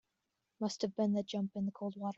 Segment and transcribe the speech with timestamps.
[0.59, 2.09] Must have been that jump in the cold water.